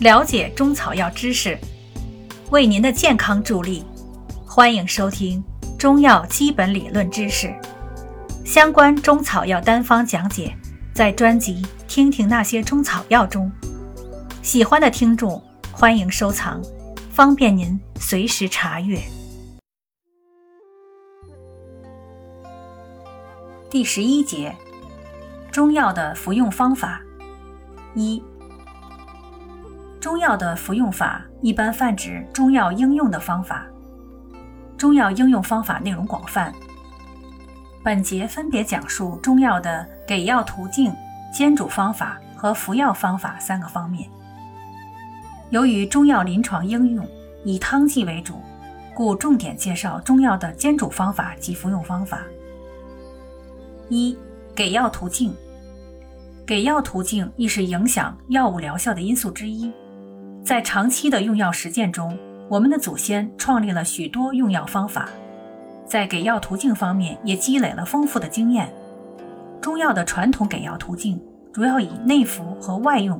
[0.00, 1.56] 了解中草药知识，
[2.50, 3.84] 为您的健康助力。
[4.44, 5.42] 欢迎收听
[5.78, 7.52] 中药基本理论知识
[8.44, 10.52] 相关中草药单方讲解，
[10.92, 13.50] 在专辑《听听那些中草药》中。
[14.42, 15.40] 喜欢的听众
[15.70, 16.60] 欢迎收藏，
[17.12, 19.00] 方便您随时查阅。
[23.70, 24.54] 第十一节，
[25.52, 27.00] 中药的服用方法
[27.94, 28.20] 一。
[30.04, 33.66] 中药的服用法一般泛指中药应用的方法。
[34.76, 36.52] 中药应用方法内容广泛。
[37.82, 40.94] 本节分别讲述中药的给药途径、
[41.32, 44.06] 煎煮方法和服药方法三个方面。
[45.48, 47.08] 由于中药临床应用
[47.42, 48.42] 以汤剂为主，
[48.94, 52.20] 故重点介绍中药的煎煮方法及服用方法。
[53.88, 54.18] 一、
[54.54, 55.34] 给药途径。
[56.46, 59.72] 给药途径亦是影响药物疗效的因素之一。
[60.44, 62.16] 在长期的用药实践中，
[62.50, 65.08] 我们的祖先创立了许多用药方法，
[65.86, 68.70] 在给药途径方面也积累了丰富的经验。
[69.62, 71.18] 中药的传统给药途径
[71.50, 73.18] 主要以内服和外用，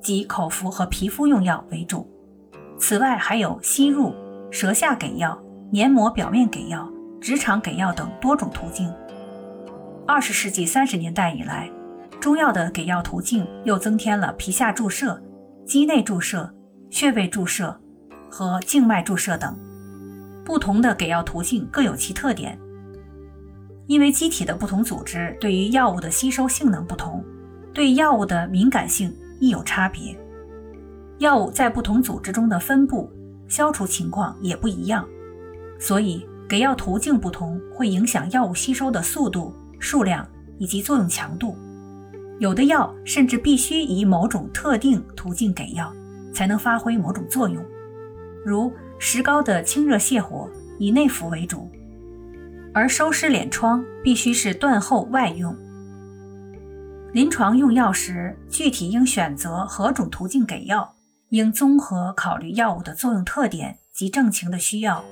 [0.00, 2.08] 即口服和皮肤用药为主。
[2.78, 4.14] 此外，还有吸入、
[4.50, 5.38] 舌下给药、
[5.70, 8.90] 黏膜表面给药、直肠给药等多种途径。
[10.06, 11.70] 二十世纪三十年代以来，
[12.18, 15.20] 中药的给药途径又增添了皮下注射。
[15.66, 16.48] 肌内注射、
[16.90, 17.76] 穴位注射
[18.30, 19.58] 和静脉注射等
[20.44, 22.56] 不同的给药途径各有其特点。
[23.88, 27.24] 因为机体的不同组织对于药物的吸收性能不同，
[27.74, 30.16] 对药物的敏感性亦有差别。
[31.18, 33.10] 药物在不同组织中的分布、
[33.48, 35.04] 消除情况也不一样，
[35.80, 40.24] 所以给药途径不同会影响药物吸收的速度、数量
[40.58, 41.56] 以及作用强度。
[42.38, 45.92] 有的药甚至必须以某种特定途径给药，
[46.34, 47.64] 才能发挥某种作用，
[48.44, 51.70] 如石膏的清热泻火以内服为主，
[52.74, 55.56] 而收湿敛疮必须是断后外用。
[57.12, 60.94] 临床用药时，具体应选择何种途径给药，
[61.30, 65.02] 应综合考虑药物的作用特点及症情的需要，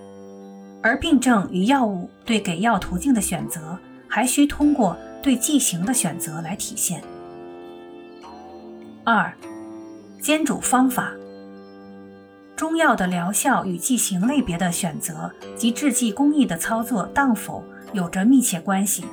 [0.83, 7.03] 而病症与药物对给药途径的选择，还需通过对剂型的选择来体现。
[9.07, 9.31] 二、
[10.19, 11.13] 煎煮方法。
[12.57, 17.63] 中药的疗效与剂型类别的选择及制剂工艺的操作当否
[17.93, 19.05] 有着密切关系。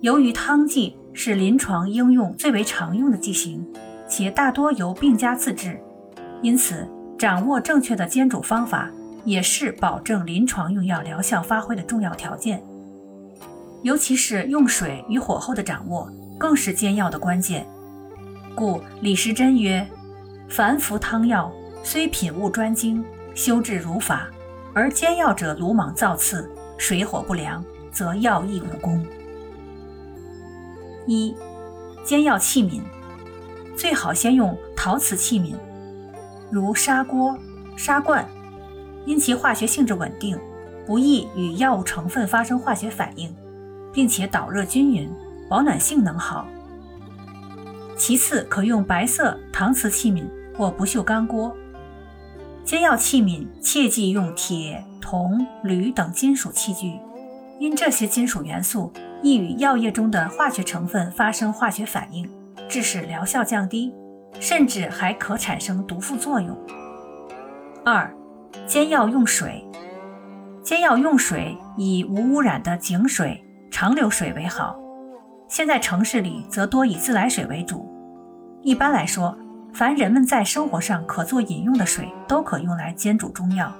[0.00, 3.64] 由于汤剂是临床应用最为常用的剂型，
[4.08, 5.80] 且大多由病家自制，
[6.42, 6.84] 因此
[7.16, 8.90] 掌握正确的煎煮方法
[9.24, 12.60] 也是保证临床用药疗效发挥的重要条件。
[13.82, 17.64] 尤其是用水与火候的掌握，更是煎药的关键。
[18.58, 19.88] 故李时珍曰
[20.50, 21.48] ：“凡服汤药，
[21.84, 24.28] 虽品物专精，修治如法，
[24.74, 29.06] 而煎药者鲁莽造次，水火不良，则药亦无功。”
[31.06, 31.32] 一、
[32.02, 32.80] 煎药器皿
[33.76, 35.54] 最好先用陶瓷器皿，
[36.50, 37.38] 如砂锅、
[37.76, 38.28] 砂罐，
[39.06, 40.36] 因其化学性质稳定，
[40.84, 43.32] 不易与药物成分发生化学反应，
[43.92, 45.08] 并且导热均匀，
[45.48, 46.44] 保暖性能好。
[47.98, 50.24] 其次，可用白色搪瓷器皿
[50.56, 51.54] 或不锈钢锅。
[52.64, 56.98] 煎药器皿切忌用铁、铜、铝等金属器具，
[57.58, 62.30] 因这些金属元素易与药液中的化学成分发生化学反应，
[62.68, 63.92] 致使疗效降低，
[64.38, 66.56] 甚至还可产生毒副作用。
[67.84, 68.14] 二、
[68.66, 69.64] 煎药用水。
[70.62, 74.78] 煎药用水以无污染的井水、长流水为好。
[75.48, 77.90] 现在城市里则多以自来水为主。
[78.62, 79.36] 一般来说，
[79.72, 83.72] 凡人们在生活上可做饮用的水，都可用来煎煮中药，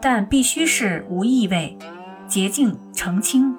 [0.00, 1.76] 但必须是无异味、
[2.28, 3.56] 洁净澄清、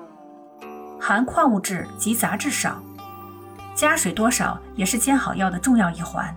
[1.00, 2.82] 含矿物质及杂质少。
[3.76, 6.34] 加水多少也是煎好药的重要一环。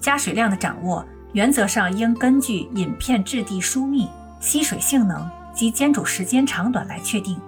[0.00, 4.08] 加水量的掌握，原则上应根据饮片质地疏密、
[4.40, 7.38] 吸水性能及煎煮时间长短来确定。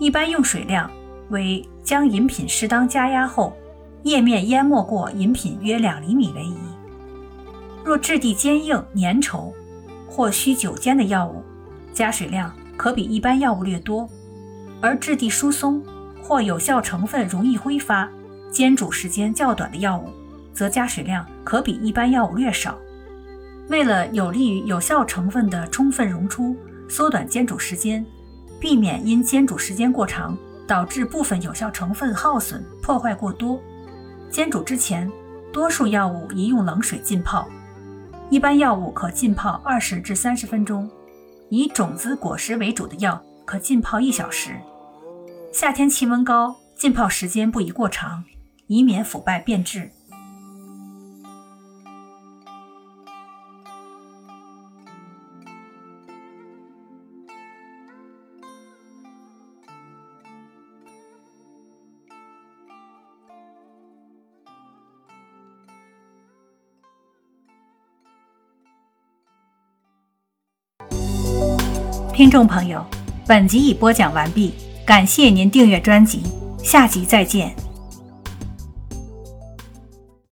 [0.00, 0.90] 一般用水量
[1.28, 3.54] 为将饮品适当加压后，
[4.02, 6.56] 液面淹没过饮品约两厘米为宜。
[7.84, 9.52] 若质地坚硬粘稠
[10.08, 11.42] 或需久煎的药物，
[11.92, 14.08] 加水量可比一般药物略多；
[14.80, 15.84] 而质地疏松
[16.22, 18.10] 或有效成分容易挥发、
[18.50, 20.08] 煎煮时间较短的药物，
[20.54, 22.78] 则加水量可比一般药物略少。
[23.68, 26.56] 为了有利于有效成分的充分溶出，
[26.88, 28.02] 缩短煎煮时间。
[28.60, 30.36] 避免因煎煮时间过长
[30.66, 33.58] 导致部分有效成分耗损、破坏过多。
[34.30, 35.10] 煎煮之前，
[35.52, 37.48] 多数药物宜用冷水浸泡，
[38.28, 40.88] 一般药物可浸泡二十至三十分钟。
[41.48, 44.52] 以种子果实为主的药可浸泡一小时。
[45.52, 48.22] 夏天气温高，浸泡时间不宜过长，
[48.68, 49.90] 以免腐败变质。
[72.20, 72.84] 听众朋友，
[73.26, 74.52] 本集已播讲完毕，
[74.84, 76.20] 感谢您订阅专辑，
[76.62, 77.50] 下集再见。